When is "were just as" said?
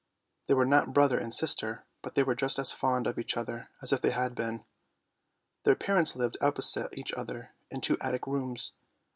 2.23-2.71